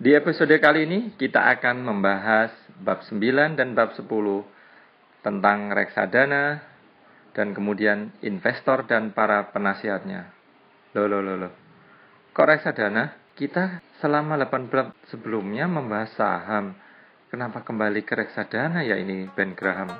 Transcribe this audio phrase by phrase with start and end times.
[0.00, 2.48] Di episode kali ini kita akan membahas
[2.80, 4.08] bab 9 dan bab 10
[5.20, 6.64] tentang reksadana
[7.36, 10.32] dan kemudian investor dan para penasihatnya.
[10.96, 11.52] Loh, loh, loh, loh.
[12.32, 13.12] Kok reksadana?
[13.36, 16.72] Kita selama 8 bab sebelumnya membahas saham.
[17.28, 19.92] Kenapa kembali ke reksadana ya ini Ben Graham?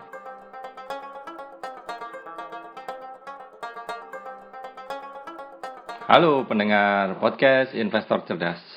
[6.08, 8.69] Halo pendengar podcast Investor Cerdas.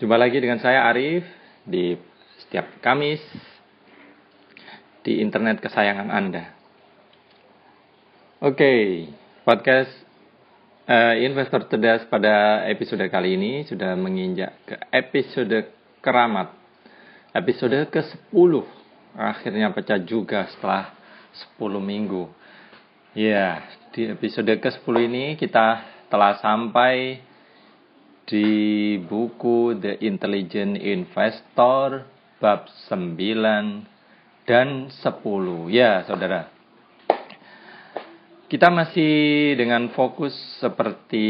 [0.00, 1.28] Jumpa lagi dengan saya Arif
[1.60, 1.92] di
[2.40, 3.20] setiap Kamis
[5.04, 6.56] di internet kesayangan Anda.
[8.40, 9.04] Oke,
[9.44, 9.92] podcast
[10.88, 15.68] uh, Investor Cerdas pada episode kali ini sudah menginjak ke episode
[16.00, 16.48] keramat.
[17.36, 18.52] Episode ke-10
[19.20, 20.96] akhirnya pecah juga setelah
[21.60, 22.24] 10 minggu.
[23.12, 27.20] Ya, di episode ke-10 ini kita telah sampai
[28.30, 32.06] di buku The Intelligent Investor
[32.38, 33.18] bab 9
[34.46, 35.74] dan 10.
[35.74, 36.46] Ya, Saudara.
[38.46, 41.26] Kita masih dengan fokus seperti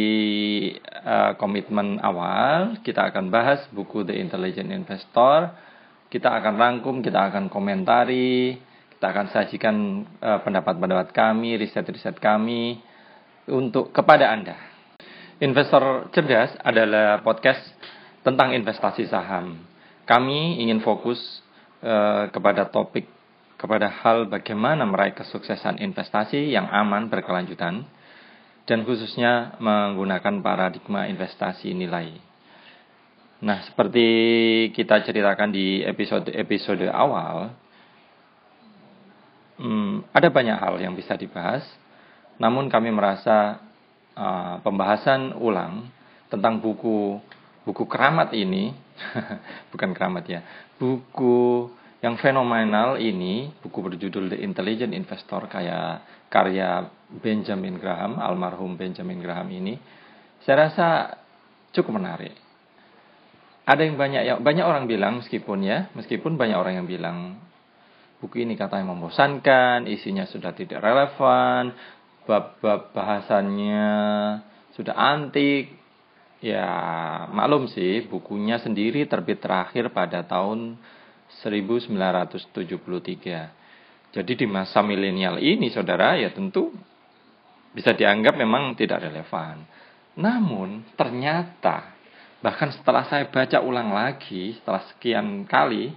[1.05, 5.53] uh, komitmen awal, kita akan bahas buku The Intelligent Investor.
[6.13, 8.61] Kita akan rangkum, kita akan komentari,
[8.97, 9.77] kita akan sajikan
[10.21, 12.81] uh, pendapat-pendapat kami, riset-riset kami
[13.49, 14.70] untuk kepada Anda.
[15.41, 17.65] Investor Cerdas adalah podcast
[18.21, 19.65] tentang investasi saham.
[20.05, 21.17] Kami ingin fokus
[21.81, 23.09] uh, kepada topik
[23.57, 27.89] kepada hal bagaimana meraih kesuksesan investasi yang aman berkelanjutan
[28.69, 32.21] dan khususnya menggunakan paradigma investasi nilai.
[33.41, 34.09] Nah, seperti
[34.77, 37.57] kita ceritakan di episode-episode awal,
[39.57, 41.65] hmm, ada banyak hal yang bisa dibahas,
[42.37, 43.70] namun kami merasa
[44.21, 45.89] uh, pembahasan ulang
[46.29, 47.17] tentang buku
[47.65, 48.77] buku keramat ini,
[49.73, 50.41] bukan keramat ya,
[50.77, 51.69] buku
[52.01, 59.53] yang fenomenal ini, buku berjudul The Intelligent Investor kayak karya Benjamin Graham, almarhum Benjamin Graham
[59.53, 59.77] ini,
[60.45, 60.89] saya rasa
[61.77, 62.33] cukup menarik.
[63.69, 67.39] Ada yang banyak yang banyak orang bilang meskipun ya, meskipun banyak orang yang bilang
[68.19, 71.77] buku ini katanya membosankan, isinya sudah tidak relevan,
[72.31, 73.91] bab-bab bahasannya
[74.79, 75.75] sudah antik.
[76.41, 76.65] Ya,
[77.35, 80.81] maklum sih, bukunya sendiri terbit terakhir pada tahun
[81.43, 84.15] 1973.
[84.15, 86.73] Jadi di masa milenial ini, saudara, ya tentu
[87.77, 89.69] bisa dianggap memang tidak relevan.
[90.17, 91.93] Namun, ternyata,
[92.41, 95.93] bahkan setelah saya baca ulang lagi, setelah sekian kali,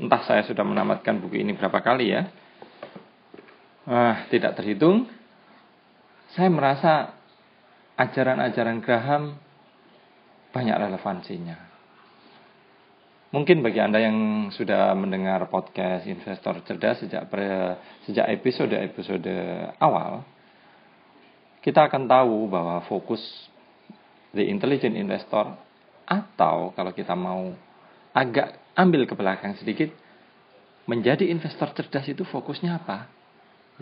[0.00, 2.24] entah saya sudah menamatkan buku ini berapa kali ya,
[3.84, 5.12] ah, tidak terhitung,
[6.34, 7.14] saya merasa
[7.94, 9.38] ajaran-ajaran Graham
[10.50, 11.58] banyak relevansinya.
[13.30, 17.26] Mungkin bagi Anda yang sudah mendengar podcast Investor Cerdas sejak
[18.06, 19.30] sejak episode-episode
[19.78, 20.22] awal,
[21.62, 23.22] kita akan tahu bahwa fokus
[24.34, 25.54] The Intelligent Investor
[26.06, 27.54] atau kalau kita mau
[28.14, 29.90] agak ambil ke belakang sedikit,
[30.86, 33.06] menjadi investor cerdas itu fokusnya apa?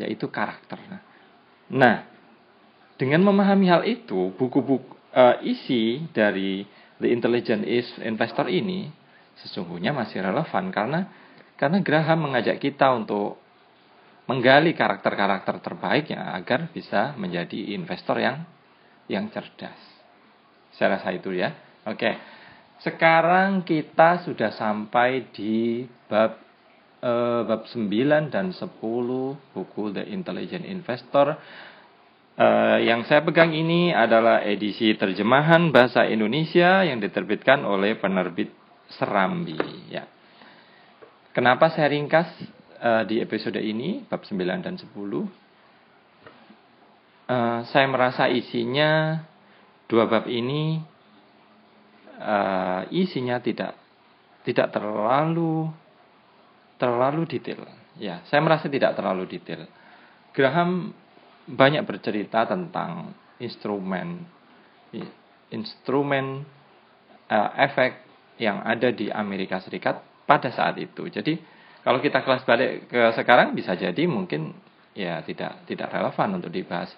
[0.01, 0.81] Yaitu karakter.
[1.69, 2.12] Nah,
[2.97, 6.65] dengan memahami hal itu, buku-buku uh, isi dari
[6.99, 7.67] The Intelligent
[8.03, 8.89] Investor ini
[9.43, 11.01] sesungguhnya masih relevan karena
[11.59, 13.39] karena Graham mengajak kita untuk
[14.27, 18.47] menggali karakter-karakter terbaiknya agar bisa menjadi investor yang
[19.11, 19.79] yang cerdas.
[20.79, 21.53] Saya rasa itu ya.
[21.87, 22.17] Oke.
[22.83, 26.35] Sekarang kita sudah sampai di bab
[27.03, 27.87] uh, bab 9
[28.31, 28.59] dan 10
[29.55, 31.39] buku The Intelligent Investor
[32.43, 38.51] Uh, yang saya pegang ini adalah edisi terjemahan bahasa Indonesia yang diterbitkan oleh penerbit
[38.99, 39.55] Serambi.
[39.87, 40.11] Ya.
[41.31, 42.27] Kenapa saya ringkas
[42.83, 44.91] uh, di episode ini, bab 9 dan 10?
[44.91, 45.23] Uh,
[47.31, 49.23] eh, saya merasa isinya
[49.87, 50.83] dua bab ini
[52.19, 53.79] uh, isinya tidak
[54.43, 55.71] tidak terlalu
[56.75, 57.71] terlalu detail.
[58.03, 59.71] Ya, saya merasa tidak terlalu detail.
[60.35, 60.91] Graham
[61.47, 64.23] banyak bercerita tentang instrumen
[65.53, 66.47] instrumen
[67.29, 68.05] uh, efek
[68.41, 71.09] yang ada di Amerika Serikat pada saat itu.
[71.09, 71.37] Jadi
[71.83, 74.55] kalau kita kelas balik ke sekarang bisa jadi mungkin
[74.97, 76.93] ya tidak tidak relevan untuk dibahas.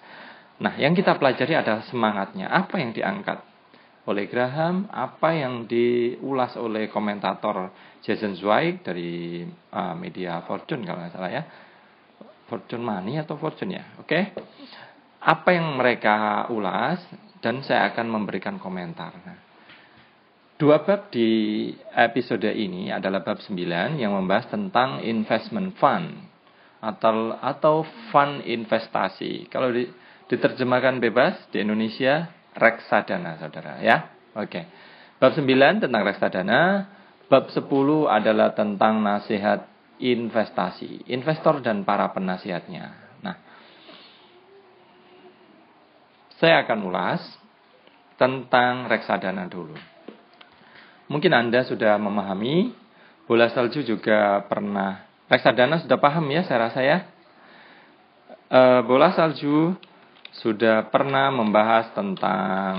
[0.54, 2.46] Nah, yang kita pelajari adalah semangatnya.
[2.46, 3.42] Apa yang diangkat
[4.06, 7.74] oleh Graham, apa yang diulas oleh komentator
[8.04, 9.42] Jason Zweig dari
[9.72, 11.42] uh, media Fortune kalau nggak salah ya
[12.46, 13.84] Fortune Money atau Fortune ya.
[13.98, 14.08] Oke.
[14.08, 14.22] Okay?
[15.24, 17.00] Apa yang mereka ulas
[17.40, 19.12] dan saya akan memberikan komentar.
[19.24, 19.44] Nah,
[20.54, 21.66] Dua bab di
[21.98, 26.14] episode ini adalah bab 9 yang membahas tentang investment fund
[26.78, 27.82] atau atau
[28.14, 29.50] fund investasi.
[29.50, 29.90] Kalau di,
[30.30, 34.14] diterjemahkan bebas di Indonesia reksadana, Saudara, ya.
[34.38, 34.62] Oke.
[35.18, 35.42] Bab 9
[35.82, 36.86] tentang reksadana,
[37.26, 37.66] bab 10
[38.06, 39.66] adalah tentang nasihat
[40.02, 42.84] investasi, investor dan para penasihatnya.
[43.22, 43.36] Nah,
[46.38, 47.22] saya akan ulas
[48.18, 49.74] tentang reksadana dulu.
[51.10, 52.72] Mungkin Anda sudah memahami,
[53.28, 56.98] bola salju juga pernah, reksadana sudah paham ya saya rasa ya.
[58.48, 59.76] E, bola salju
[60.34, 62.74] sudah pernah membahas tentang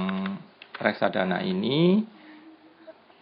[0.76, 2.04] reksadana ini,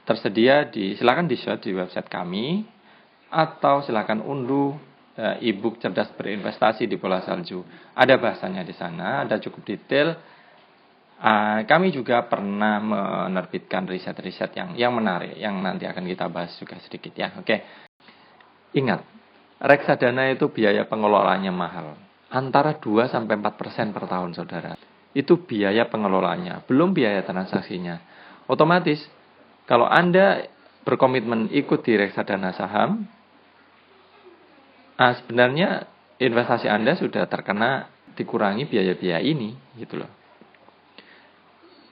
[0.07, 2.65] tersedia di, silakan di share di website kami,
[3.33, 4.77] atau silakan unduh
[5.17, 7.65] e, e-book cerdas berinvestasi di bola salju.
[7.97, 10.13] Ada bahasanya di sana, ada cukup detail
[11.23, 16.75] Uh, kami juga pernah menerbitkan riset-riset yang yang menarik yang nanti akan kita bahas juga
[16.83, 17.31] sedikit ya.
[17.39, 17.63] Oke.
[18.75, 19.07] Ingat,
[19.63, 21.95] reksadana itu biaya pengelolaannya mahal.
[22.27, 24.75] Antara 2 sampai 4% per tahun, Saudara.
[25.15, 28.03] Itu biaya pengelolaannya, belum biaya transaksinya.
[28.51, 28.99] Otomatis
[29.63, 30.51] kalau Anda
[30.83, 33.07] berkomitmen ikut di reksadana saham,
[34.97, 35.89] ah, sebenarnya
[36.21, 40.11] investasi Anda sudah terkena dikurangi biaya-biaya ini, gitu loh.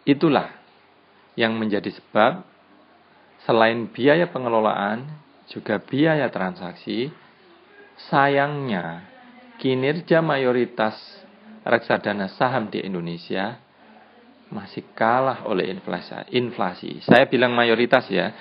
[0.06, 0.50] Itulah
[1.38, 2.46] yang menjadi sebab
[3.46, 5.10] selain biaya pengelolaan
[5.50, 7.10] juga biaya transaksi,
[8.10, 9.06] sayangnya
[9.62, 10.98] kinerja mayoritas
[11.62, 13.62] reksadana saham di Indonesia
[14.52, 15.72] masih kalah oleh
[16.34, 17.00] inflasi.
[17.08, 18.34] Saya bilang mayoritas ya.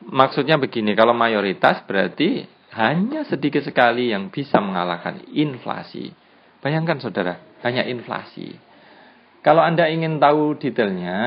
[0.00, 6.14] Maksudnya begini, kalau mayoritas berarti hanya sedikit sekali yang bisa mengalahkan inflasi.
[6.62, 8.54] Bayangkan saudara, hanya inflasi.
[9.40, 11.18] Kalau Anda ingin tahu detailnya,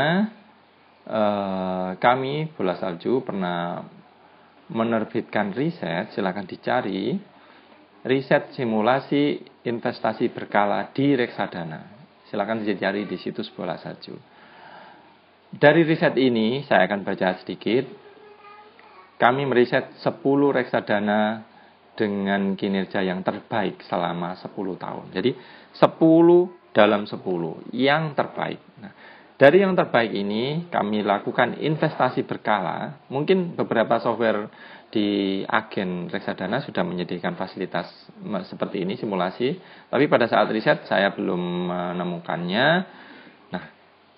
[1.03, 3.83] eh, kami Bola Salju pernah
[4.71, 7.17] menerbitkan riset, silakan dicari,
[8.07, 11.91] riset simulasi investasi berkala di reksadana.
[12.29, 14.15] Silakan dicari di situs Bola Salju.
[15.53, 18.02] Dari riset ini, saya akan baca sedikit.
[19.23, 20.19] Kami meriset 10
[20.51, 21.47] reksadana
[21.95, 25.15] dengan kinerja yang terbaik selama 10 tahun.
[25.15, 25.31] Jadi
[25.79, 28.59] 10 dalam 10 yang terbaik.
[28.83, 28.91] Nah,
[29.39, 32.99] dari yang terbaik ini kami lakukan investasi berkala.
[33.07, 34.51] Mungkin beberapa software
[34.91, 37.87] di agen reksadana sudah menyediakan fasilitas
[38.45, 39.55] seperti ini simulasi,
[39.87, 42.67] tapi pada saat riset saya belum menemukannya.
[43.55, 43.63] Nah,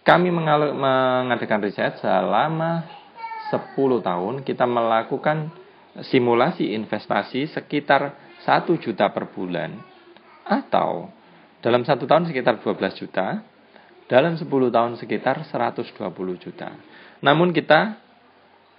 [0.02, 3.05] kami mengadakan riset selama
[3.50, 5.54] 10 tahun kita melakukan
[6.04, 9.80] simulasi investasi sekitar 1 juta per bulan
[10.46, 11.10] atau
[11.66, 13.42] dalam satu tahun sekitar 12 juta,
[14.06, 15.98] dalam 10 tahun sekitar 120
[16.38, 16.70] juta.
[17.26, 17.98] Namun kita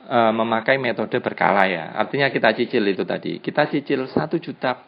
[0.07, 3.43] e, memakai metode berkala ya, artinya kita cicil itu tadi.
[3.43, 4.79] Kita cicil 1 juta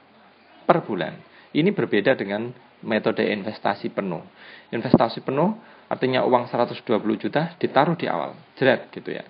[0.62, 1.18] per bulan.
[1.50, 2.54] Ini berbeda dengan
[2.86, 4.22] metode investasi penuh.
[4.70, 5.58] Investasi penuh
[5.90, 6.86] artinya uang 120
[7.18, 9.26] juta ditaruh di awal, jerat gitu ya.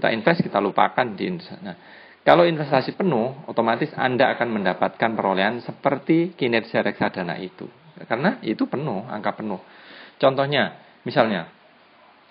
[0.00, 1.28] Kita invest, kita lupakan di
[1.60, 1.76] nah,
[2.24, 7.68] kalau investasi penuh, otomatis Anda akan mendapatkan perolehan seperti kinerja reksadana itu.
[8.08, 9.60] Karena itu penuh, angka penuh.
[10.16, 11.52] Contohnya, misalnya,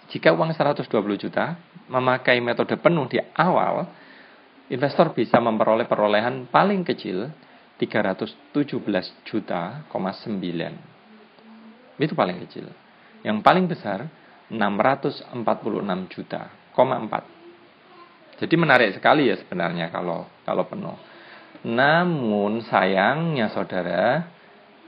[0.09, 0.81] jika uang 120
[1.21, 1.61] juta
[1.93, 3.85] memakai metode penuh di awal,
[4.73, 7.29] investor bisa memperoleh perolehan paling kecil
[7.77, 8.65] 317
[9.29, 12.01] juta, 9.
[12.01, 12.65] Itu paling kecil.
[13.21, 14.09] Yang paling besar
[14.49, 15.37] 646
[16.09, 17.37] juta, 4.
[18.39, 20.95] Jadi menarik sekali ya sebenarnya kalau kalau penuh.
[21.67, 24.31] Namun sayangnya saudara,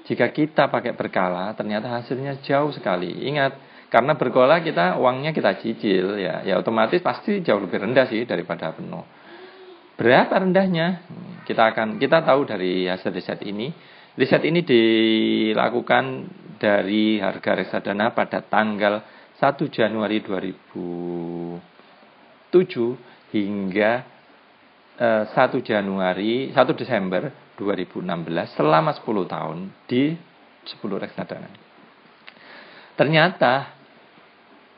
[0.08, 3.27] jika kita pakai berkala ternyata hasilnya jauh sekali.
[3.27, 3.60] Ingat,
[3.91, 8.72] karena berkala kita uangnya kita cicil ya, ya otomatis pasti jauh lebih rendah sih daripada
[8.72, 9.03] penuh.
[10.00, 11.03] Berapa rendahnya?
[11.43, 13.67] Kita akan kita tahu dari hasil riset ini.
[14.15, 19.03] Riset ini dilakukan dari harga reksadana pada tanggal
[19.36, 23.91] 1 Januari 2007 hingga
[25.00, 29.57] eh, 1 Januari, 1 Desember 2016 selama 10 tahun
[29.88, 30.13] di
[30.67, 31.50] 10 reksadana.
[32.95, 33.53] Ternyata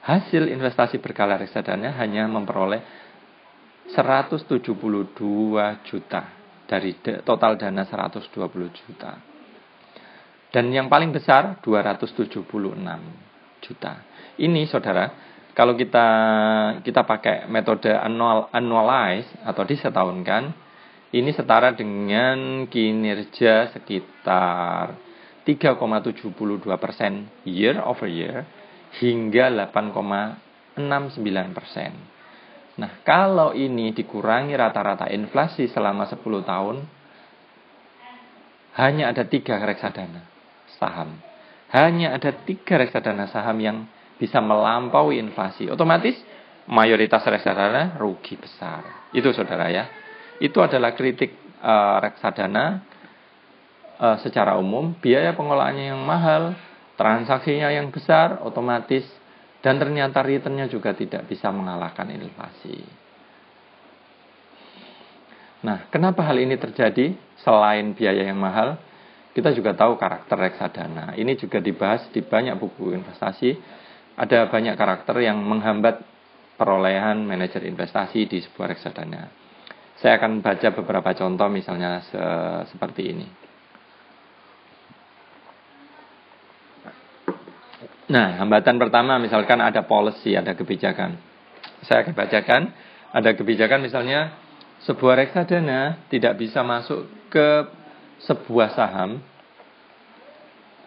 [0.04, 2.82] hasil investasi berkala reksadana hanya memperoleh
[3.92, 4.64] 172
[5.84, 6.22] juta
[6.64, 8.32] dari total dana 120
[8.72, 9.12] juta.
[10.54, 12.46] Dan yang paling besar 276
[13.66, 13.94] juta.
[14.38, 16.08] Ini saudara, kalau kita
[16.82, 20.50] kita pakai metode annual annualize atau disetahunkan,
[21.14, 24.98] ini setara dengan kinerja sekitar
[25.46, 26.34] 3,72
[26.82, 28.50] persen year over year
[28.98, 31.92] hingga 8,69 persen.
[32.74, 36.78] Nah, kalau ini dikurangi rata-rata inflasi selama 10 tahun,
[38.74, 40.26] hanya ada tiga reksadana
[40.82, 41.22] saham.
[41.70, 43.86] Hanya ada tiga reksadana saham yang
[44.18, 45.70] bisa melampaui inflasi.
[45.70, 46.16] Otomatis
[46.70, 49.10] mayoritas reksadana rugi besar.
[49.12, 49.86] Itu saudara ya.
[50.40, 52.66] Itu adalah kritik uh, reksadana
[54.00, 54.96] uh, secara umum.
[54.98, 56.58] Biaya pengolahannya yang mahal,
[56.96, 59.06] transaksinya yang besar, otomatis
[59.64, 62.84] dan ternyata returnnya juga tidak bisa mengalahkan inflasi.
[65.64, 67.16] Nah, kenapa hal ini terjadi?
[67.40, 68.76] Selain biaya yang mahal,
[69.32, 71.16] kita juga tahu karakter reksadana.
[71.16, 73.56] Ini juga dibahas di banyak buku investasi.
[74.14, 76.06] Ada banyak karakter yang menghambat
[76.54, 79.30] perolehan manajer investasi di sebuah reksadana.
[79.98, 82.24] Saya akan baca beberapa contoh misalnya se
[82.70, 83.28] seperti ini.
[88.14, 91.18] Nah, hambatan pertama misalkan ada policy, ada kebijakan.
[91.88, 92.62] Saya akan bacakan,
[93.10, 94.38] ada kebijakan misalnya
[94.86, 97.66] sebuah reksadana tidak bisa masuk ke
[98.28, 99.24] sebuah saham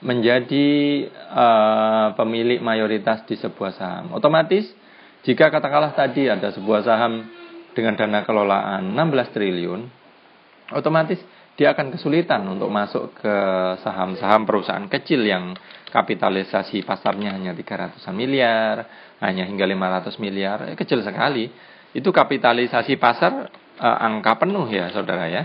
[0.04, 0.66] menjadi
[1.32, 4.12] uh, pemilik mayoritas di sebuah saham.
[4.12, 4.68] Otomatis
[5.24, 7.26] jika katakanlah tadi ada sebuah saham
[7.72, 9.80] dengan dana kelolaan 16 triliun,
[10.72, 11.18] otomatis
[11.56, 13.36] dia akan kesulitan untuk masuk ke
[13.80, 15.56] saham-saham perusahaan kecil yang
[15.88, 18.84] kapitalisasi pasarnya hanya 300 miliar,
[19.24, 21.48] hanya hingga 500 miliar, eh, kecil sekali.
[21.96, 23.48] Itu kapitalisasi pasar
[23.80, 25.42] eh, angka penuh ya saudara ya.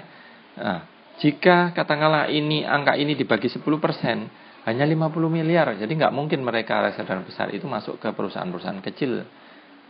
[0.60, 0.91] Nah,
[1.22, 4.26] jika katakanlah ini angka ini dibagi 10 persen,
[4.66, 5.78] hanya 50 miliar.
[5.78, 9.22] Jadi nggak mungkin mereka reksadana besar itu masuk ke perusahaan-perusahaan kecil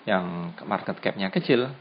[0.04, 1.72] yang market capnya kecil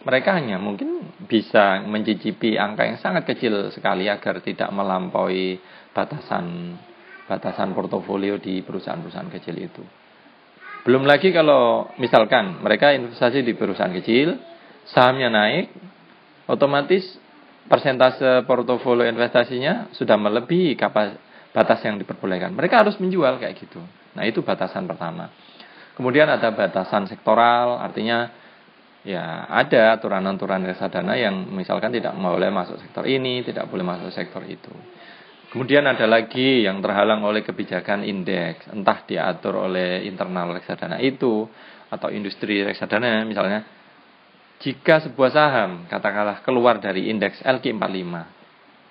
[0.00, 5.60] mereka hanya mungkin bisa mencicipi angka yang sangat kecil sekali agar tidak melampaui
[5.92, 6.76] batasan
[7.28, 9.82] batasan portofolio di perusahaan-perusahaan kecil itu.
[10.88, 14.40] Belum lagi kalau misalkan mereka investasi di perusahaan kecil,
[14.88, 15.68] sahamnya naik,
[16.48, 17.04] otomatis
[17.70, 21.14] persentase portofolio investasinya sudah melebihi kapas,
[21.54, 22.50] batas yang diperbolehkan.
[22.50, 23.78] Mereka harus menjual kayak gitu.
[24.18, 25.30] Nah, itu batasan pertama.
[25.94, 28.26] Kemudian ada batasan sektoral, artinya
[29.06, 34.42] ya ada aturan-aturan reksadana yang misalkan tidak boleh masuk sektor ini, tidak boleh masuk sektor
[34.50, 34.74] itu.
[35.50, 41.46] Kemudian ada lagi yang terhalang oleh kebijakan indeks, entah diatur oleh internal reksadana itu
[41.90, 43.79] atau industri reksadana misalnya.
[44.60, 48.12] Jika sebuah saham katakanlah keluar dari indeks LQ45,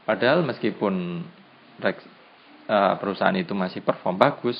[0.05, 1.21] padahal meskipun
[1.85, 1.95] eh,
[2.97, 4.57] perusahaan itu masih perform bagus,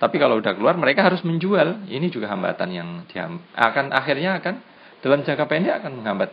[0.00, 1.84] tapi kalau udah keluar mereka harus menjual.
[1.84, 2.88] Ini juga hambatan yang
[3.52, 4.54] akan akhirnya akan
[5.04, 6.30] dalam jangka pendek akan menghambat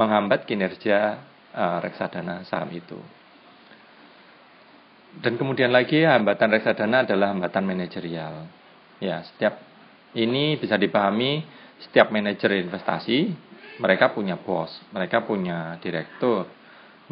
[0.00, 1.20] menghambat kinerja
[1.52, 2.96] uh, reksadana saham itu.
[5.20, 8.48] Dan kemudian lagi hambatan reksadana adalah hambatan manajerial.
[8.96, 9.60] Ya, setiap
[10.16, 11.44] ini bisa dipahami
[11.82, 13.34] setiap manajer investasi
[13.76, 16.48] mereka punya bos, mereka punya direktur,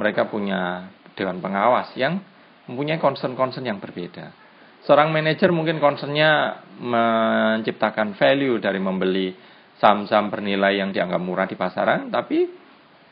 [0.00, 2.20] mereka punya dewan pengawas yang
[2.64, 4.32] mempunyai concern-concern yang berbeda.
[4.84, 9.32] Seorang manajer mungkin concernnya menciptakan value dari membeli
[9.80, 12.44] saham-saham bernilai yang dianggap murah di pasaran, tapi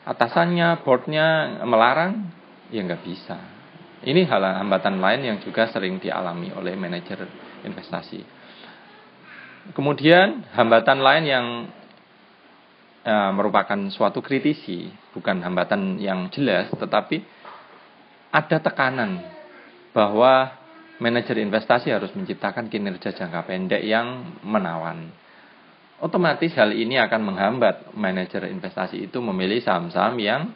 [0.05, 2.29] atasannya, boardnya melarang,
[2.69, 3.37] ya nggak bisa.
[4.03, 7.23] Ini hal hambatan lain yang juga sering dialami oleh manajer
[7.63, 8.42] investasi.
[9.71, 11.47] Kemudian hambatan lain yang
[13.07, 17.23] e, merupakan suatu kritisi, bukan hambatan yang jelas, tetapi
[18.35, 19.23] ada tekanan
[19.95, 20.51] bahwa
[20.99, 25.15] manajer investasi harus menciptakan kinerja jangka pendek yang menawan
[26.03, 30.51] otomatis hal ini akan menghambat manajer investasi itu memilih saham-saham yang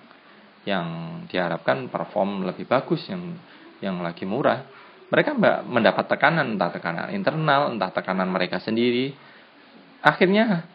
[0.67, 0.87] yang
[1.31, 3.39] diharapkan perform lebih bagus yang
[3.79, 4.67] yang lagi murah.
[5.07, 9.15] Mereka mendapat tekanan entah tekanan internal, entah tekanan mereka sendiri.
[10.03, 10.67] Akhirnya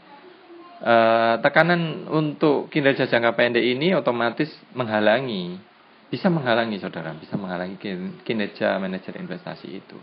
[0.81, 5.61] eh, tekanan untuk kinerja jangka pendek ini otomatis menghalangi,
[6.09, 7.77] bisa menghalangi saudara, bisa menghalangi
[8.25, 10.01] kinerja manajer investasi itu.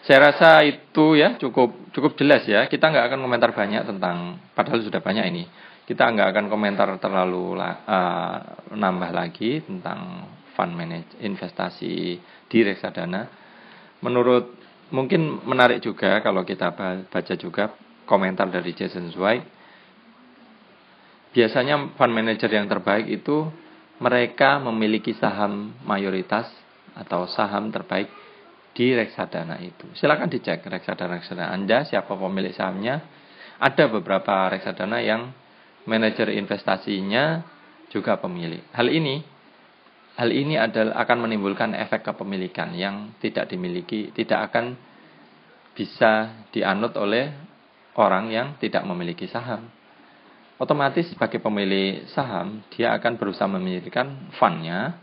[0.00, 2.64] Saya rasa itu ya cukup cukup jelas ya.
[2.68, 5.44] Kita nggak akan komentar banyak tentang, padahal sudah banyak ini.
[5.84, 8.36] Kita nggak akan komentar terlalu uh,
[8.72, 10.24] nambah lagi tentang
[10.56, 13.26] fund manage investasi di reksadana.
[14.00, 14.56] Menurut
[14.90, 16.74] mungkin menarik juga kalau kita
[17.06, 17.74] baca juga
[18.06, 19.42] komentar dari Jason Zweig.
[21.30, 23.46] Biasanya fund manager yang terbaik itu
[24.02, 26.50] mereka memiliki saham mayoritas
[26.98, 28.10] atau saham terbaik
[28.74, 29.86] di reksadana itu.
[29.94, 32.98] Silakan dicek reksadana-reksadana Anda, siapa pemilik sahamnya.
[33.60, 35.30] Ada beberapa reksadana yang
[35.84, 37.44] manajer investasinya
[37.92, 38.64] juga pemilik.
[38.72, 39.20] Hal ini
[40.16, 44.74] hal ini adalah akan menimbulkan efek kepemilikan yang tidak dimiliki, tidak akan
[45.74, 47.30] bisa dianut oleh
[47.94, 49.70] orang yang tidak memiliki saham.
[50.60, 55.00] Otomatis sebagai pemilik saham, dia akan berusaha memilihkan fundnya,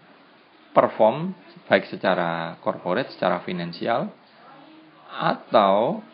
[0.69, 1.33] perform
[1.65, 4.13] baik secara corporate, secara finansial,
[5.09, 6.05] atau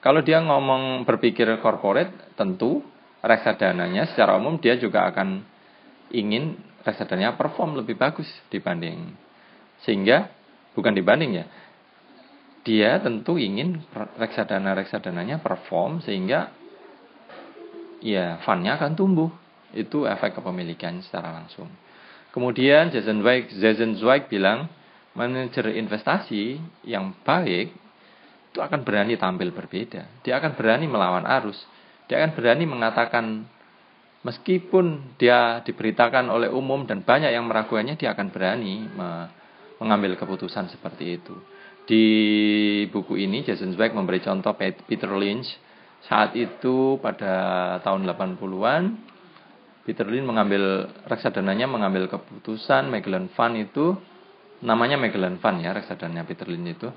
[0.00, 2.80] kalau dia ngomong berpikir corporate, tentu
[3.20, 5.44] reksadananya secara umum dia juga akan
[6.14, 9.10] ingin reksadanya perform lebih bagus dibanding.
[9.82, 10.30] Sehingga,
[10.78, 11.44] bukan dibanding ya,
[12.62, 16.50] dia tentu ingin reksadana-reksadananya perform sehingga
[18.02, 19.30] ya fundnya akan tumbuh.
[19.74, 21.68] Itu efek kepemilikan secara langsung.
[22.30, 24.70] Kemudian Jason Zweig, Jason Zweig bilang
[25.16, 27.72] manajer investasi yang baik
[28.52, 30.24] itu akan berani tampil berbeda.
[30.24, 31.60] Dia akan berani melawan arus.
[32.08, 33.44] Dia akan berani mengatakan
[34.26, 38.90] meskipun dia diberitakan oleh umum dan banyak yang meragukannya, dia akan berani
[39.78, 41.34] mengambil keputusan seperti itu.
[41.86, 42.04] Di
[42.90, 45.46] buku ini Jason Zweig memberi contoh Peter Lynch.
[46.10, 48.82] Saat itu pada tahun 80-an
[49.86, 53.94] Peter Lynch mengambil reksadananya mengambil keputusan Magellan Fund itu
[54.66, 56.90] namanya Magellan Fund ya reksadana Peter Lynch itu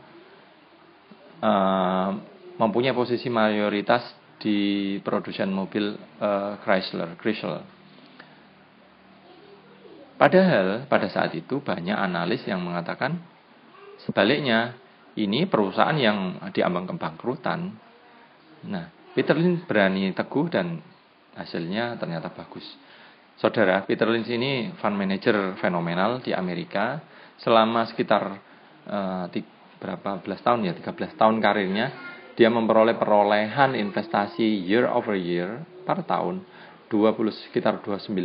[1.46, 2.10] uh,
[2.58, 4.02] mempunyai posisi mayoritas
[4.40, 5.94] di produsen mobil
[6.24, 7.64] uh, Chrysler Chrysler.
[10.16, 13.20] Padahal pada saat itu banyak analis yang mengatakan
[14.08, 14.80] Sebaliknya,
[15.20, 17.76] ini perusahaan yang diambang kebangkrutan.
[18.72, 20.80] Nah, Peter Lynch berani teguh dan
[21.36, 22.64] hasilnya ternyata bagus.
[23.40, 27.00] Saudara, Peter Lynch ini fund manager fenomenal di Amerika
[27.40, 28.24] selama sekitar
[28.88, 29.28] uh,
[29.80, 31.88] berapa belas tahun ya, 13 tahun karirnya
[32.40, 36.40] dia memperoleh perolehan investasi year over year per tahun
[36.88, 38.16] 20 sekitar 29%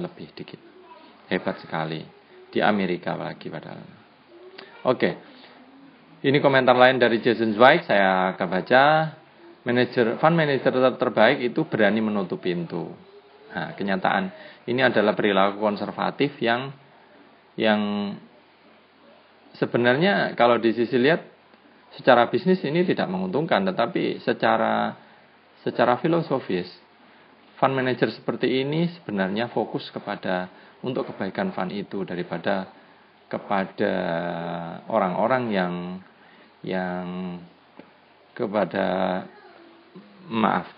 [0.00, 0.56] lebih dikit.
[1.28, 2.00] Hebat sekali
[2.48, 3.84] di Amerika lagi padahal.
[4.88, 5.10] Oke.
[6.24, 8.82] Ini komentar lain dari Jason Zweig, saya akan baca.
[9.68, 12.88] Manager, fund manager terbaik itu berani menutup pintu.
[13.52, 14.32] Nah, kenyataan
[14.64, 16.72] ini adalah perilaku konservatif yang
[17.60, 18.16] yang
[19.60, 21.37] sebenarnya kalau di sisi lihat
[21.96, 24.96] secara bisnis ini tidak menguntungkan, tetapi secara
[25.62, 26.68] secara filosofis
[27.58, 30.46] fund manager seperti ini sebenarnya fokus kepada
[30.80, 32.70] untuk kebaikan fund itu daripada
[33.26, 33.92] kepada
[34.88, 35.74] orang-orang yang
[36.62, 37.06] yang
[38.32, 39.26] kepada
[40.30, 40.70] maaf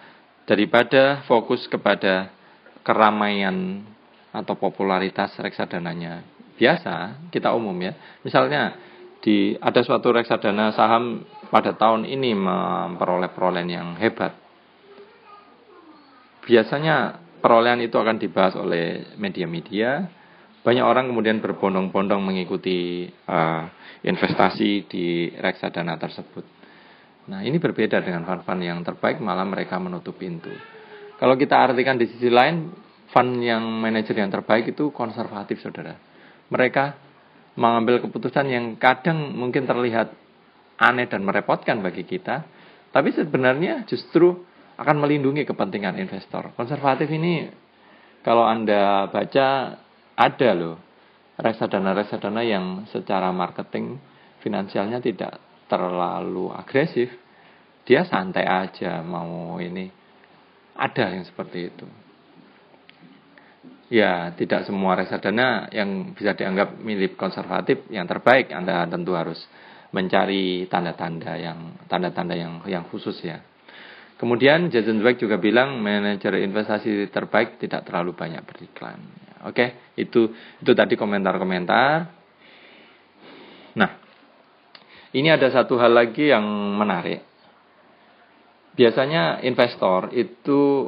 [0.48, 2.32] daripada fokus kepada
[2.80, 3.84] keramaian
[4.32, 6.24] atau popularitas reksadananya.
[6.56, 7.92] Biasa kita umum ya.
[8.24, 8.74] Misalnya
[9.20, 14.32] di ada suatu reksadana saham pada tahun ini memperoleh perolehan yang hebat
[16.44, 20.08] biasanya perolehan itu akan dibahas oleh media-media
[20.60, 23.64] banyak orang kemudian berbondong-bondong mengikuti uh,
[24.04, 26.44] investasi di reksadana tersebut.
[27.32, 30.52] Nah, ini berbeda dengan fund-fund yang terbaik, malah mereka menutup pintu.
[31.16, 32.72] Kalau kita artikan di sisi lain,
[33.12, 35.96] fund yang manajer yang terbaik itu konservatif, saudara.
[36.52, 37.09] Mereka
[37.58, 40.14] mengambil keputusan yang kadang mungkin terlihat
[40.80, 42.46] aneh dan merepotkan bagi kita,
[42.90, 44.46] tapi sebenarnya justru
[44.80, 46.56] akan melindungi kepentingan investor.
[46.56, 47.46] Konservatif ini,
[48.24, 49.76] kalau Anda baca
[50.16, 50.76] ada loh
[51.40, 53.96] reksadana-reksadana yang secara marketing
[54.44, 57.08] finansialnya tidak terlalu agresif.
[57.84, 59.88] Dia santai aja mau ini.
[60.76, 61.86] Ada yang seperti itu.
[63.90, 68.54] Ya, tidak semua reksadana yang bisa dianggap milik konservatif yang terbaik.
[68.54, 69.42] Anda tentu harus
[69.90, 73.42] mencari tanda-tanda yang tanda-tanda yang yang khusus ya.
[74.14, 79.00] Kemudian Jason Zweig juga bilang manajer investasi terbaik tidak terlalu banyak beriklan.
[79.48, 80.30] Oke, itu
[80.62, 82.20] itu tadi komentar-komentar.
[83.74, 83.90] Nah,
[85.16, 86.46] ini ada satu hal lagi yang
[86.78, 87.26] menarik.
[88.76, 90.86] Biasanya investor itu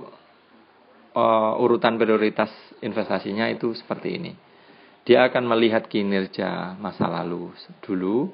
[1.14, 4.33] uh, urutan prioritas investasinya itu seperti ini.
[5.03, 7.51] Dia akan melihat kinerja masa lalu
[7.83, 8.31] dulu,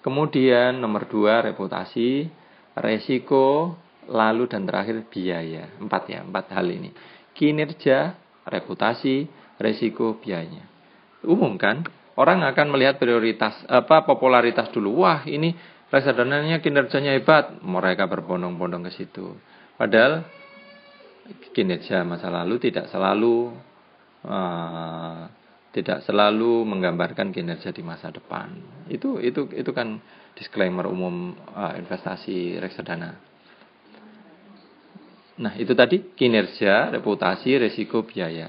[0.00, 2.24] kemudian nomor dua reputasi,
[2.72, 3.76] resiko,
[4.08, 5.68] lalu dan terakhir biaya.
[5.76, 6.90] Empat ya, empat hal ini.
[7.36, 8.16] Kinerja,
[8.48, 9.28] reputasi,
[9.60, 10.64] resiko biayanya.
[11.26, 11.84] Umum kan?
[12.16, 15.04] Orang akan melihat prioritas apa popularitas dulu.
[15.04, 15.52] Wah, ini
[15.92, 19.36] reksadananya kinerjanya hebat, mereka berbondong-bondong ke situ.
[19.76, 20.24] Padahal
[21.54, 23.54] kinerja masa lalu tidak selalu
[24.26, 25.26] uh,
[25.76, 28.48] tidak selalu menggambarkan kinerja di masa depan.
[28.88, 30.00] Itu itu itu kan
[30.32, 33.36] disclaimer umum uh, investasi reksadana.
[35.36, 38.48] Nah, itu tadi kinerja, reputasi, resiko, biaya.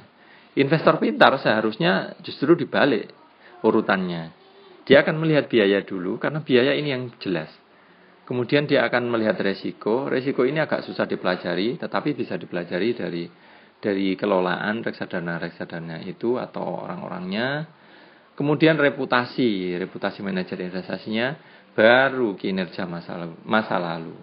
[0.56, 3.12] Investor pintar seharusnya justru dibalik
[3.60, 4.32] urutannya.
[4.88, 7.52] Dia akan melihat biaya dulu karena biaya ini yang jelas.
[8.28, 10.12] Kemudian dia akan melihat resiko.
[10.12, 13.24] Resiko ini agak susah dipelajari, tetapi bisa dipelajari dari
[13.80, 17.72] dari kelolaan reksadana-reksadana itu atau orang-orangnya.
[18.36, 21.40] Kemudian reputasi, reputasi manajer investasinya,
[21.72, 23.36] baru kinerja masa lalu.
[23.48, 24.18] Masa lalu.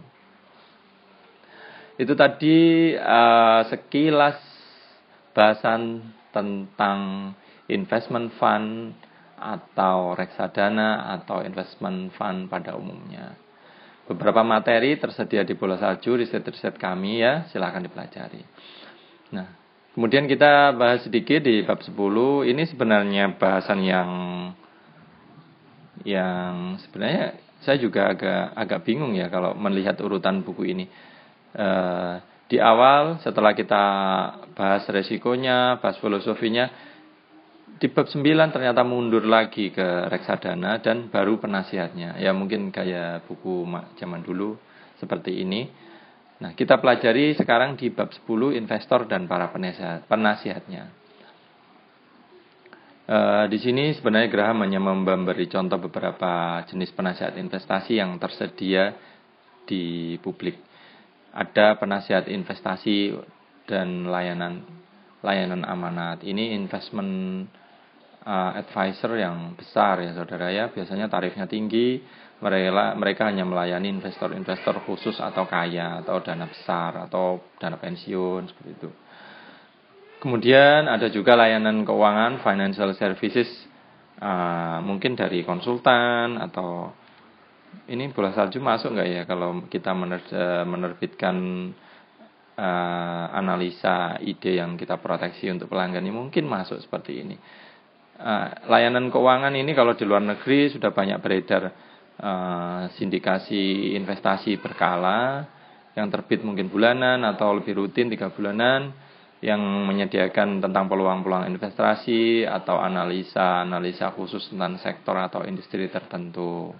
[1.96, 4.36] Itu tadi uh, sekilas
[5.32, 7.32] bahasan tentang
[7.72, 8.92] investment fund
[9.40, 13.43] atau reksadana atau investment fund pada umumnya.
[14.04, 18.44] Beberapa materi tersedia di bola salju riset-riset kami ya, silahkan dipelajari.
[19.32, 19.48] Nah,
[19.96, 22.44] kemudian kita bahas sedikit di bab 10.
[22.44, 24.10] Ini sebenarnya bahasan yang
[26.04, 30.84] yang sebenarnya saya juga agak agak bingung ya kalau melihat urutan buku ini.
[31.56, 31.68] E,
[32.44, 33.84] di awal setelah kita
[34.52, 36.68] bahas resikonya, bahas filosofinya,
[37.84, 42.16] di bab 9 ternyata mundur lagi ke reksadana dan baru penasihatnya.
[42.16, 43.68] Ya mungkin kayak buku
[44.00, 44.56] zaman dulu
[44.96, 45.68] seperti ini.
[46.40, 50.88] Nah, kita pelajari sekarang di bab 10 investor dan para penasihat, penasihatnya.
[53.04, 53.18] E,
[53.52, 58.96] di sini sebenarnya Graham hanya memberi contoh beberapa jenis penasihat investasi yang tersedia
[59.68, 60.56] di publik.
[61.36, 63.12] Ada penasihat investasi
[63.68, 64.64] dan layanan
[65.20, 66.24] layanan amanat.
[66.24, 67.44] Ini investment
[68.24, 70.72] uh, advisor yang besar ya saudara ya.
[70.72, 72.00] Biasanya tarifnya tinggi
[72.42, 78.70] mereka mereka hanya melayani investor-investor khusus atau kaya atau dana besar atau dana pensiun seperti
[78.74, 78.90] itu.
[80.20, 83.48] Kemudian ada juga layanan keuangan financial services
[84.20, 86.92] uh, mungkin dari konsultan atau
[87.92, 89.92] ini bola salju masuk nggak ya kalau kita
[90.64, 91.36] menerbitkan
[92.56, 96.12] uh, analisa ide yang kita proteksi untuk pelanggan ini?
[96.12, 97.36] Mungkin masuk seperti ini
[98.70, 101.74] layanan keuangan ini kalau di luar negeri sudah banyak beredar
[102.22, 105.42] uh, sindikasi investasi berkala
[105.98, 108.94] yang terbit mungkin bulanan atau lebih rutin tiga bulanan
[109.44, 116.72] yang menyediakan tentang peluang-peluang investasi atau analisa-analisa khusus tentang sektor atau industri tertentu.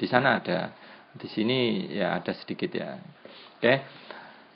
[0.00, 0.72] Di sana ada,
[1.12, 2.96] di sini ya ada sedikit ya.
[3.60, 3.74] Oke.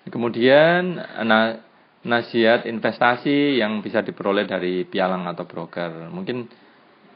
[0.08, 0.96] Kemudian
[1.28, 1.69] nah,
[2.00, 6.08] nasihat investasi yang bisa diperoleh dari pialang atau broker.
[6.08, 6.48] Mungkin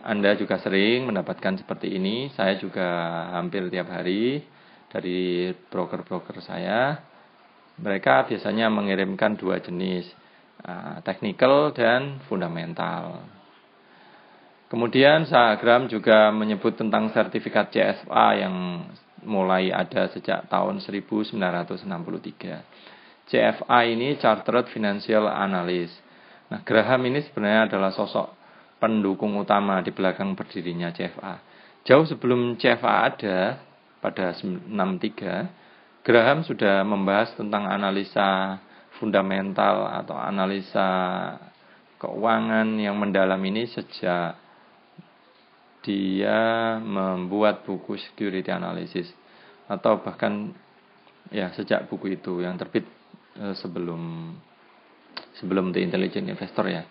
[0.05, 2.29] Anda juga sering mendapatkan seperti ini.
[2.37, 2.85] Saya juga
[3.33, 4.45] hampir tiap hari
[4.93, 7.01] dari broker-broker saya.
[7.81, 10.07] Mereka biasanya mengirimkan dua jenis,
[10.69, 13.25] uh, technical dan fundamental.
[14.69, 18.87] Kemudian Sagram juga menyebut tentang sertifikat CSA yang
[19.25, 22.94] mulai ada sejak tahun 1963.
[23.25, 25.97] CFA ini Chartered Financial Analyst.
[26.53, 28.37] Nah, Graham ini sebenarnya adalah sosok
[28.77, 31.41] pendukung utama di belakang berdirinya CFA.
[31.89, 33.37] Jauh sebelum CFA ada
[34.05, 38.61] pada 63, Graham sudah membahas tentang analisa
[39.01, 40.85] fundamental atau analisa
[41.97, 44.37] keuangan yang mendalam ini sejak
[45.85, 49.09] dia membuat buku security analysis
[49.69, 50.53] atau bahkan
[51.33, 52.85] ya sejak buku itu yang terbit
[53.35, 54.35] sebelum
[55.39, 56.83] sebelum The Intelligent Investor ya.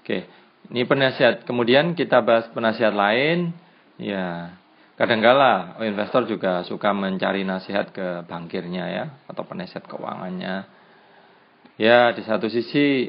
[0.00, 0.28] Oke,
[0.68, 1.48] ini penasihat.
[1.48, 3.52] Kemudian kita bahas penasihat lain.
[4.00, 4.56] Ya,
[4.96, 10.64] kadangkala investor juga suka mencari nasihat ke bankirnya ya atau penasihat keuangannya.
[11.80, 13.08] Ya, di satu sisi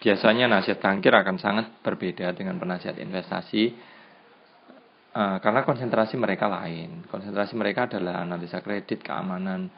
[0.00, 3.74] biasanya nasihat bankir akan sangat berbeda dengan penasihat investasi
[5.14, 7.06] uh, karena konsentrasi mereka lain.
[7.06, 9.70] Konsentrasi mereka adalah analisa kredit, keamanan,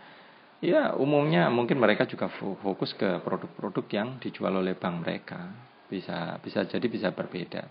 [0.62, 5.50] Ya, umumnya mungkin mereka juga fokus ke produk-produk yang dijual oleh bank mereka.
[5.90, 7.66] Bisa bisa jadi bisa berbeda.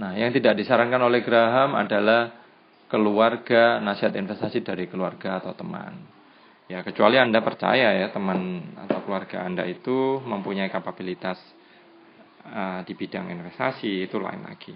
[0.00, 2.32] Nah, yang tidak disarankan oleh Graham adalah
[2.88, 5.92] keluarga, nasihat investasi dari keluarga atau teman.
[6.72, 11.36] Ya, kecuali Anda percaya ya teman atau keluarga Anda itu mempunyai kapabilitas
[12.48, 14.72] uh, di bidang investasi, itu lain lagi.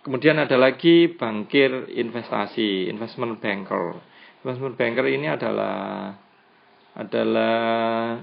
[0.00, 4.00] Kemudian ada lagi bankir investasi, investment banker.
[4.40, 6.14] Investment banker ini adalah
[6.98, 8.18] adalah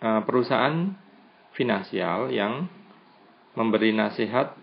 [0.00, 0.96] uh, perusahaan
[1.52, 2.64] finansial yang
[3.52, 4.56] memberi nasihat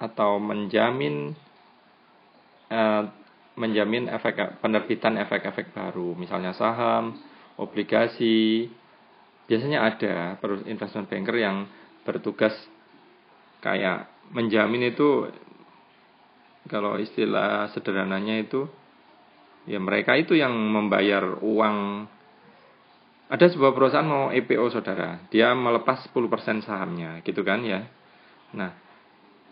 [0.00, 1.36] atau menjamin
[2.72, 3.04] uh,
[3.58, 7.18] menjamin efek penerbitan efek-efek baru, misalnya saham,
[7.58, 8.70] obligasi.
[9.50, 10.14] Biasanya ada
[10.68, 11.66] investment banker yang
[12.04, 12.52] bertugas
[13.64, 15.28] kayak menjamin itu
[16.68, 18.68] kalau istilah sederhananya itu
[19.64, 22.06] ya mereka itu yang membayar uang
[23.28, 27.84] ada sebuah perusahaan mau IPO saudara, dia melepas 10% sahamnya, gitu kan ya.
[28.56, 28.72] Nah,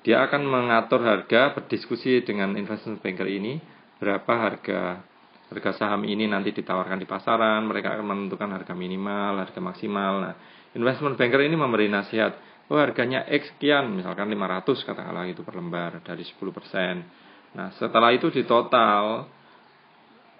[0.00, 3.60] dia akan mengatur harga, berdiskusi dengan investment banker ini,
[4.00, 5.04] berapa harga
[5.46, 10.24] harga saham ini nanti ditawarkan di pasaran, mereka akan menentukan harga minimal, harga maksimal.
[10.24, 10.34] Nah,
[10.74, 12.34] investment banker ini memberi nasihat,
[12.66, 17.54] oh harganya X sekian, misalkan 500 katakanlah itu per lembar dari 10%.
[17.54, 19.30] Nah, setelah itu di total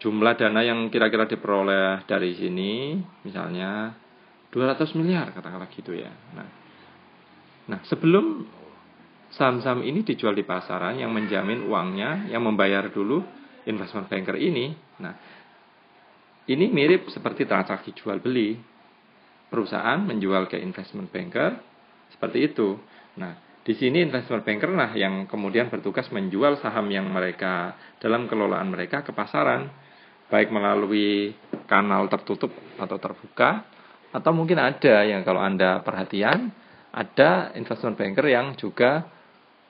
[0.00, 3.96] jumlah dana yang kira-kira diperoleh dari sini misalnya
[4.52, 6.12] 200 miliar katakanlah gitu ya.
[6.36, 6.48] Nah,
[7.68, 8.44] nah sebelum
[9.34, 13.20] saham-saham ini dijual di pasaran yang menjamin uangnya, yang membayar dulu
[13.66, 14.72] investment banker ini.
[15.02, 15.14] Nah,
[16.46, 18.56] ini mirip seperti transaksi jual beli.
[19.46, 21.58] Perusahaan menjual ke investment banker
[22.10, 22.78] seperti itu.
[23.18, 28.70] Nah, di sini investment banker lah yang kemudian bertugas menjual saham yang mereka dalam kelolaan
[28.70, 29.70] mereka ke pasaran,
[30.26, 31.34] baik melalui
[31.70, 33.66] kanal tertutup atau terbuka,
[34.10, 36.50] atau mungkin ada yang kalau Anda perhatian,
[36.90, 39.06] ada investment banker yang juga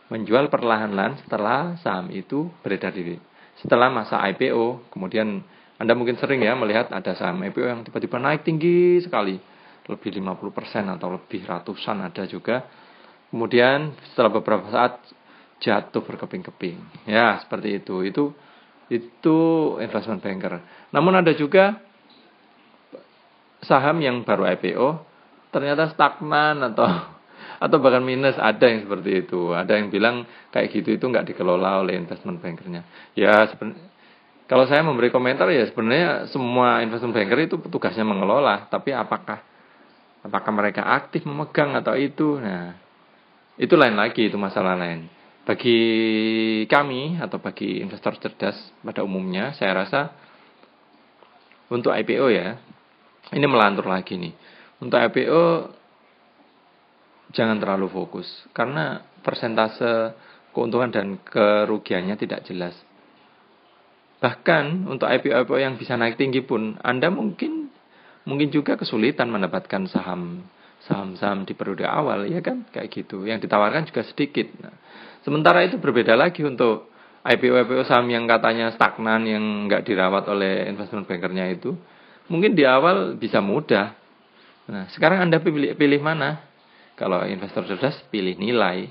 [0.06, 3.18] menjual perlahan-lahan setelah saham itu beredar di
[3.58, 5.40] setelah masa IPO, kemudian
[5.80, 9.40] Anda mungkin sering ya melihat ada saham IPO yang tiba-tiba naik tinggi sekali,
[9.88, 12.68] lebih 50% atau lebih ratusan ada juga.
[13.32, 15.02] Kemudian setelah beberapa saat
[15.60, 17.08] jatuh berkeping-keping.
[17.08, 18.04] Ya, seperti itu.
[18.04, 18.24] Itu
[18.86, 19.38] itu
[19.82, 20.62] investment banker.
[20.94, 21.78] Namun ada juga
[23.66, 24.88] saham yang baru IPO
[25.50, 26.86] ternyata stagnan atau
[27.64, 28.38] atau bahkan minus.
[28.38, 29.50] Ada yang seperti itu.
[29.50, 32.86] Ada yang bilang kayak gitu itu nggak dikelola oleh investment bankernya.
[33.18, 33.50] Ya
[34.46, 38.70] kalau saya memberi komentar ya sebenarnya semua investment banker itu tugasnya mengelola.
[38.70, 39.42] Tapi apakah
[40.22, 42.38] apakah mereka aktif memegang atau itu?
[42.38, 42.86] Nah
[43.56, 45.15] itu lain lagi itu masalah lain
[45.46, 45.80] bagi
[46.66, 50.10] kami atau bagi investor cerdas pada umumnya saya rasa
[51.70, 52.58] untuk IPO ya
[53.30, 54.34] ini melantur lagi nih
[54.82, 55.70] untuk IPO
[57.30, 60.14] jangan terlalu fokus karena persentase
[60.56, 62.72] keuntungan dan kerugiannya tidak jelas.
[64.24, 67.68] Bahkan untuk IPO-IPO yang bisa naik tinggi pun Anda mungkin
[68.24, 70.48] mungkin juga kesulitan mendapatkan saham
[70.88, 73.28] saham-saham di periode awal ya kan kayak gitu.
[73.28, 74.48] Yang ditawarkan juga sedikit.
[74.64, 74.72] Nah,
[75.26, 76.94] sementara itu berbeda lagi untuk
[77.26, 81.74] IPO-IPO saham yang katanya stagnan yang nggak dirawat oleh investment bankernya itu
[82.30, 83.98] mungkin di awal bisa mudah.
[84.70, 86.42] Nah, sekarang Anda pilih pilih mana?
[86.94, 88.88] Kalau investor cerdas pilih nilai.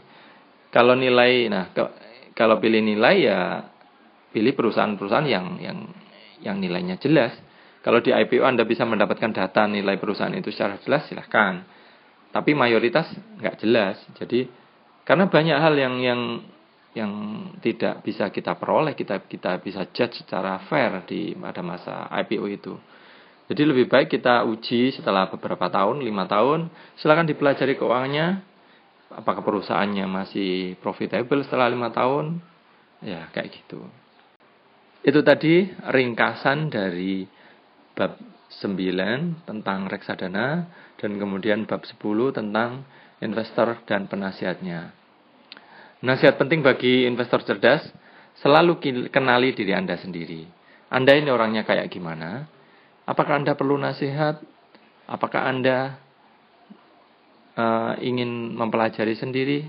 [0.72, 1.72] Kalau nilai, nah
[2.36, 3.40] kalau pilih nilai ya
[4.36, 5.80] pilih perusahaan-perusahaan yang yang
[6.44, 7.32] yang nilainya jelas.
[7.80, 11.64] Kalau di IPO Anda bisa mendapatkan data nilai perusahaan itu secara jelas silahkan.
[12.36, 13.08] Tapi mayoritas
[13.40, 13.96] nggak jelas.
[14.20, 14.44] Jadi
[15.06, 16.22] karena banyak hal yang yang
[16.96, 17.12] yang
[17.62, 22.74] tidak bisa kita peroleh, kita kita bisa judge secara fair di pada masa IPO itu.
[23.46, 28.42] Jadi lebih baik kita uji setelah beberapa tahun, lima tahun, silakan dipelajari keuangannya,
[29.14, 32.42] apakah perusahaannya masih profitable setelah lima tahun,
[33.06, 33.86] ya kayak gitu.
[35.06, 37.30] Itu tadi ringkasan dari
[37.94, 38.18] bab
[38.50, 40.66] 9 tentang reksadana
[40.98, 42.02] dan kemudian bab 10
[42.34, 42.82] tentang
[43.26, 44.94] investor dan penasihatnya.
[46.06, 47.82] Nasihat penting bagi investor cerdas,
[48.40, 48.78] selalu
[49.10, 50.46] kenali diri Anda sendiri.
[50.94, 52.46] Anda ini orangnya kayak gimana?
[53.10, 54.38] Apakah Anda perlu nasihat?
[55.10, 55.98] Apakah Anda
[57.58, 59.66] uh, ingin mempelajari sendiri?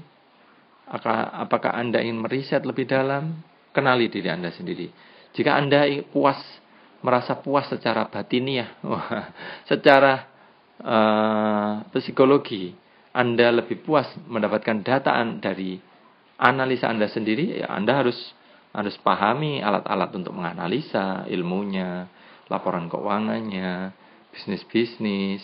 [0.87, 3.43] Apakah, Anda ingin meriset lebih dalam?
[3.75, 4.89] Kenali diri Anda sendiri.
[5.35, 6.39] Jika Anda puas,
[7.03, 8.71] merasa puas secara batiniah,
[9.71, 10.25] secara
[10.81, 12.73] uh, psikologi,
[13.17, 15.81] Anda lebih puas mendapatkan data dari
[16.37, 18.17] analisa Anda sendiri, ya Anda harus
[18.77, 22.13] harus pahami alat-alat untuk menganalisa ilmunya,
[22.53, 23.97] laporan keuangannya,
[24.37, 25.41] bisnis-bisnis,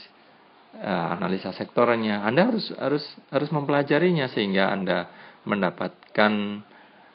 [0.76, 2.28] eh, analisa sektornya.
[2.28, 5.08] Anda harus harus harus mempelajarinya sehingga Anda
[5.48, 6.32] mendapatkan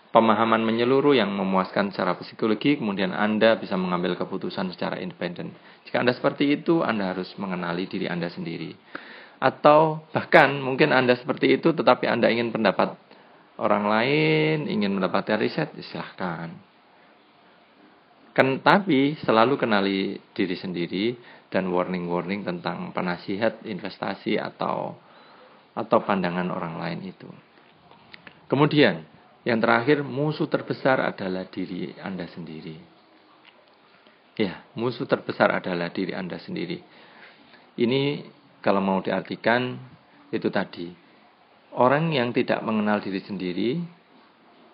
[0.09, 5.53] pemahaman menyeluruh yang memuaskan secara psikologi, kemudian Anda bisa mengambil keputusan secara independen.
[5.85, 8.73] Jika Anda seperti itu, Anda harus mengenali diri Anda sendiri.
[9.37, 12.97] Atau bahkan mungkin Anda seperti itu tetapi Anda ingin pendapat
[13.57, 16.53] orang lain, ingin mendapatkan riset, silahkan.
[18.37, 21.17] Kan, tapi selalu kenali diri sendiri
[21.49, 24.93] dan warning-warning tentang penasihat investasi atau
[25.77, 27.29] atau pandangan orang lain itu.
[28.45, 29.05] Kemudian,
[29.41, 32.77] yang terakhir, musuh terbesar adalah diri Anda sendiri.
[34.37, 36.77] Ya, musuh terbesar adalah diri Anda sendiri.
[37.77, 38.21] Ini
[38.67, 39.79] kalau mau diartikan
[40.35, 40.91] itu tadi.
[41.79, 43.79] Orang yang tidak mengenal diri sendiri,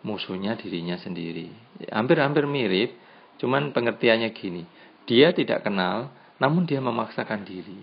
[0.01, 1.51] musuhnya dirinya sendiri.
[1.93, 3.03] Hampir-hampir mirip,
[3.43, 4.63] Cuman pengertiannya gini,
[5.03, 7.75] dia tidak kenal, namun dia memaksakan diri.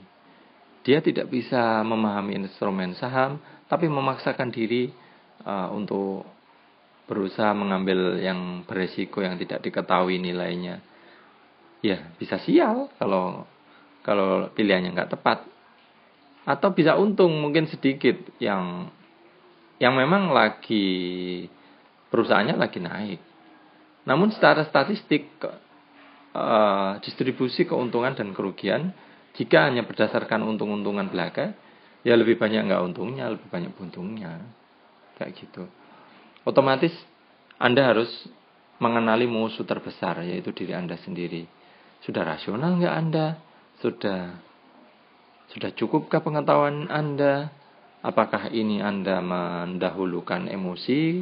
[0.80, 3.36] Dia tidak bisa memahami instrumen saham,
[3.68, 4.88] tapi memaksakan diri
[5.44, 6.24] uh, untuk
[7.04, 10.80] berusaha mengambil yang beresiko yang tidak diketahui nilainya.
[11.80, 13.48] ya bisa sial kalau
[14.04, 15.48] kalau pilihannya nggak tepat
[16.44, 18.88] atau bisa untung mungkin sedikit yang
[19.80, 21.46] yang memang lagi
[22.12, 23.20] perusahaannya lagi naik.
[24.04, 28.92] Namun secara statistik uh, distribusi keuntungan dan kerugian
[29.36, 31.54] jika hanya berdasarkan untung-untungan belaka
[32.02, 34.40] ya lebih banyak nggak untungnya, lebih banyak untungnya
[35.20, 35.68] kayak gitu.
[36.44, 36.92] Otomatis
[37.60, 38.08] Anda harus
[38.80, 41.44] mengenali musuh terbesar yaitu diri Anda sendiri.
[42.00, 43.26] Sudah rasional nggak Anda?
[43.84, 44.40] Sudah
[45.50, 47.50] sudah cukupkah pengetahuan Anda?
[48.00, 51.20] Apakah ini Anda mendahulukan emosi?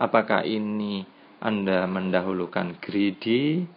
[0.00, 1.04] Apakah ini
[1.38, 3.68] Anda mendahulukan greedy?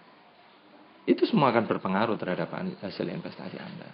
[1.03, 3.89] Itu semua akan berpengaruh terhadap hasil investasi Anda.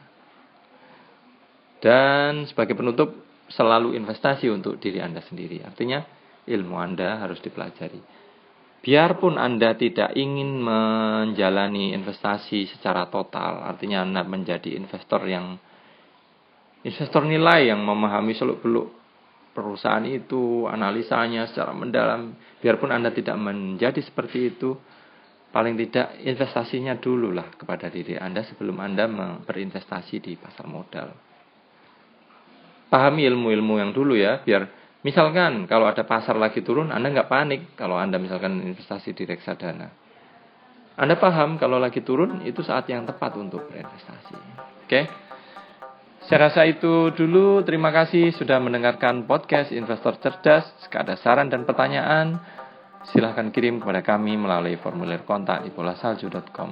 [1.81, 5.61] Dan sebagai penutup, selalu investasi untuk diri Anda sendiri.
[5.61, 6.01] Artinya,
[6.49, 8.01] ilmu Anda harus dipelajari.
[8.85, 15.57] Biarpun Anda tidak ingin menjalani investasi secara total, artinya Anda menjadi investor yang
[16.85, 18.87] investor nilai yang memahami seluk-beluk
[19.57, 24.77] perusahaan itu, analisanya secara mendalam, biarpun Anda tidak menjadi seperti itu,
[25.49, 29.09] paling tidak investasinya dulu lah kepada diri Anda sebelum Anda
[29.41, 31.09] berinvestasi di pasar modal.
[32.91, 37.61] Pahami ilmu-ilmu yang dulu ya, biar Misalkan kalau ada pasar lagi turun, Anda nggak panik
[37.77, 39.85] kalau Anda misalkan investasi di reksadana.
[40.97, 44.33] Anda paham kalau lagi turun itu saat yang tepat untuk berinvestasi.
[44.81, 45.05] Oke?
[46.25, 47.61] Saya rasa itu dulu.
[47.61, 50.65] Terima kasih sudah mendengarkan podcast Investor Cerdas.
[50.81, 52.41] Jika ada saran dan pertanyaan,
[53.13, 56.71] silahkan kirim kepada kami melalui formulir kontak di bolasalju.com.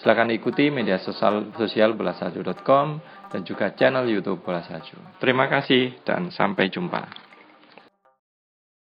[0.00, 2.86] Silahkan ikuti media sosial, sosial bolasalju.com
[3.28, 4.96] dan juga channel YouTube Bola Salju.
[5.20, 7.27] Terima kasih dan sampai jumpa.